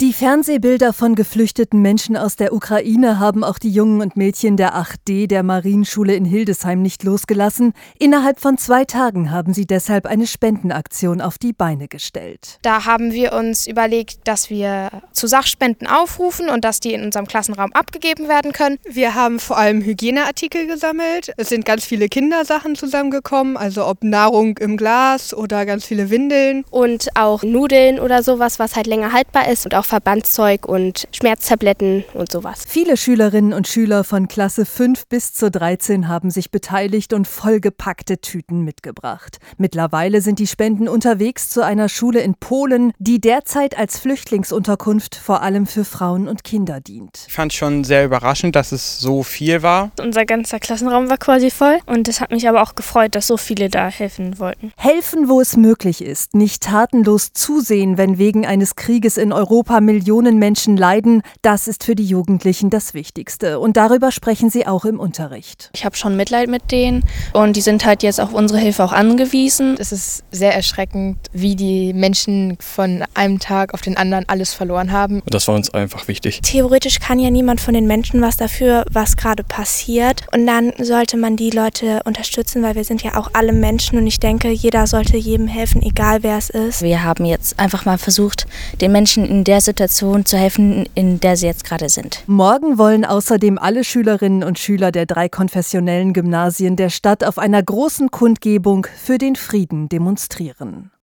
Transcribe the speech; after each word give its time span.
Die 0.00 0.12
Fernsehbilder 0.12 0.92
von 0.92 1.16
geflüchteten 1.16 1.82
Menschen 1.82 2.16
aus 2.16 2.36
der 2.36 2.52
Ukraine 2.52 3.18
haben 3.18 3.42
auch 3.42 3.58
die 3.58 3.72
Jungen 3.72 4.00
und 4.00 4.16
Mädchen 4.16 4.56
der 4.56 4.76
8D 4.76 5.26
der 5.26 5.42
Marienschule 5.42 6.14
in 6.14 6.24
Hildesheim 6.24 6.82
nicht 6.82 7.02
losgelassen. 7.02 7.72
Innerhalb 7.98 8.38
von 8.38 8.58
zwei 8.58 8.84
Tagen 8.84 9.32
haben 9.32 9.52
sie 9.54 9.66
deshalb 9.66 10.06
eine 10.06 10.28
Spendenaktion 10.28 11.20
auf 11.20 11.36
die 11.36 11.52
Beine 11.52 11.88
gestellt. 11.88 12.60
Da 12.62 12.84
haben 12.84 13.12
wir 13.12 13.32
uns 13.32 13.66
überlegt, 13.66 14.28
dass 14.28 14.50
wir 14.50 14.90
zu 15.10 15.26
Sachspenden 15.26 15.88
aufrufen 15.88 16.48
und 16.48 16.64
dass 16.64 16.78
die 16.78 16.92
in 16.92 17.02
unserem 17.02 17.26
Klassenraum 17.26 17.72
abgegeben 17.72 18.28
werden 18.28 18.52
können. 18.52 18.78
Wir 18.88 19.16
haben 19.16 19.40
vor 19.40 19.58
allem 19.58 19.82
Hygieneartikel 19.82 20.68
gesammelt. 20.68 21.32
Es 21.38 21.48
sind 21.48 21.64
ganz 21.64 21.84
viele 21.84 22.08
Kindersachen 22.08 22.76
zusammengekommen, 22.76 23.56
also 23.56 23.84
ob 23.84 24.04
Nahrung 24.04 24.58
im 24.58 24.76
Glas 24.76 25.34
oder 25.34 25.66
ganz 25.66 25.84
viele 25.84 26.08
Windeln. 26.08 26.64
Und 26.70 27.08
auch 27.16 27.42
Nudeln 27.42 27.98
oder 27.98 28.22
sowas, 28.22 28.60
was 28.60 28.76
halt 28.76 28.86
länger 28.86 29.12
haltbar 29.12 29.48
ist 29.48 29.64
und 29.64 29.74
auch 29.74 29.87
Verbandszeug 29.88 30.66
und 30.66 31.08
Schmerztabletten 31.12 32.04
und 32.12 32.30
sowas. 32.30 32.64
Viele 32.68 32.98
Schülerinnen 32.98 33.54
und 33.54 33.66
Schüler 33.66 34.04
von 34.04 34.28
Klasse 34.28 34.66
5 34.66 35.06
bis 35.06 35.32
zu 35.32 35.50
13 35.50 36.08
haben 36.08 36.30
sich 36.30 36.50
beteiligt 36.50 37.14
und 37.14 37.26
vollgepackte 37.26 38.20
Tüten 38.20 38.64
mitgebracht. 38.64 39.38
Mittlerweile 39.56 40.20
sind 40.20 40.40
die 40.40 40.46
Spenden 40.46 40.88
unterwegs 40.88 41.48
zu 41.48 41.64
einer 41.64 41.88
Schule 41.88 42.20
in 42.20 42.34
Polen, 42.34 42.92
die 42.98 43.18
derzeit 43.18 43.78
als 43.78 43.98
Flüchtlingsunterkunft 43.98 45.14
vor 45.14 45.40
allem 45.42 45.66
für 45.66 45.86
Frauen 45.86 46.28
und 46.28 46.44
Kinder 46.44 46.80
dient. 46.80 47.24
Ich 47.26 47.32
fand 47.32 47.54
schon 47.54 47.82
sehr 47.82 48.04
überraschend, 48.04 48.56
dass 48.56 48.72
es 48.72 49.00
so 49.00 49.22
viel 49.22 49.62
war. 49.62 49.90
Unser 50.02 50.26
ganzer 50.26 50.60
Klassenraum 50.60 51.08
war 51.08 51.16
quasi 51.16 51.50
voll 51.50 51.78
und 51.86 52.08
es 52.08 52.20
hat 52.20 52.30
mich 52.30 52.46
aber 52.46 52.62
auch 52.62 52.74
gefreut, 52.74 53.14
dass 53.14 53.26
so 53.26 53.38
viele 53.38 53.70
da 53.70 53.88
helfen 53.88 54.38
wollten. 54.38 54.70
Helfen, 54.76 55.30
wo 55.30 55.40
es 55.40 55.56
möglich 55.56 56.04
ist, 56.04 56.34
nicht 56.34 56.64
tatenlos 56.64 57.32
zusehen, 57.32 57.96
wenn 57.96 58.18
wegen 58.18 58.44
eines 58.44 58.76
Krieges 58.76 59.16
in 59.16 59.32
Europa 59.32 59.77
Millionen 59.80 60.38
Menschen 60.38 60.76
leiden, 60.76 61.22
das 61.42 61.68
ist 61.68 61.84
für 61.84 61.94
die 61.94 62.04
Jugendlichen 62.04 62.70
das 62.70 62.94
Wichtigste. 62.94 63.60
Und 63.60 63.76
darüber 63.76 64.12
sprechen 64.12 64.50
sie 64.50 64.66
auch 64.66 64.84
im 64.84 65.00
Unterricht. 65.00 65.70
Ich 65.74 65.84
habe 65.84 65.96
schon 65.96 66.16
Mitleid 66.16 66.48
mit 66.48 66.70
denen 66.70 67.04
und 67.32 67.56
die 67.56 67.60
sind 67.60 67.84
halt 67.84 68.02
jetzt 68.02 68.20
auf 68.20 68.32
unsere 68.32 68.58
Hilfe 68.58 68.84
auch 68.84 68.92
angewiesen. 68.92 69.76
Es 69.78 69.92
ist 69.92 70.24
sehr 70.30 70.54
erschreckend, 70.54 71.18
wie 71.32 71.56
die 71.56 71.92
Menschen 71.92 72.56
von 72.60 73.04
einem 73.14 73.38
Tag 73.38 73.74
auf 73.74 73.80
den 73.80 73.96
anderen 73.96 74.28
alles 74.28 74.52
verloren 74.54 74.92
haben. 74.92 75.22
Das 75.26 75.48
war 75.48 75.54
uns 75.54 75.70
einfach 75.74 76.08
wichtig. 76.08 76.40
Theoretisch 76.42 77.00
kann 77.00 77.18
ja 77.18 77.30
niemand 77.30 77.60
von 77.60 77.74
den 77.74 77.86
Menschen 77.86 78.20
was 78.20 78.36
dafür, 78.36 78.84
was 78.90 79.16
gerade 79.16 79.44
passiert. 79.44 80.22
Und 80.32 80.46
dann 80.46 80.72
sollte 80.78 81.16
man 81.16 81.36
die 81.36 81.50
Leute 81.50 82.00
unterstützen, 82.04 82.62
weil 82.62 82.74
wir 82.74 82.84
sind 82.84 83.02
ja 83.02 83.16
auch 83.16 83.30
alle 83.32 83.52
Menschen 83.52 83.98
und 83.98 84.06
ich 84.06 84.20
denke, 84.20 84.50
jeder 84.50 84.86
sollte 84.86 85.16
jedem 85.16 85.46
helfen, 85.46 85.82
egal 85.82 86.22
wer 86.22 86.38
es 86.38 86.50
ist. 86.50 86.82
Wir 86.82 87.02
haben 87.02 87.24
jetzt 87.24 87.58
einfach 87.58 87.84
mal 87.84 87.98
versucht, 87.98 88.46
den 88.80 88.92
Menschen 88.92 89.24
in 89.24 89.44
der 89.44 89.60
Situation 89.68 90.24
zu 90.24 90.38
helfen, 90.38 90.86
in 90.94 91.20
der 91.20 91.36
sie 91.36 91.46
jetzt 91.46 91.64
gerade 91.64 91.90
sind. 91.90 92.24
Morgen 92.26 92.78
wollen 92.78 93.04
außerdem 93.04 93.58
alle 93.58 93.84
Schülerinnen 93.84 94.42
und 94.42 94.58
Schüler 94.58 94.92
der 94.92 95.04
drei 95.04 95.28
konfessionellen 95.28 96.14
Gymnasien 96.14 96.74
der 96.76 96.88
Stadt 96.88 97.22
auf 97.22 97.36
einer 97.36 97.62
großen 97.62 98.10
Kundgebung 98.10 98.86
für 98.96 99.18
den 99.18 99.36
Frieden 99.36 99.90
demonstrieren. 99.90 100.90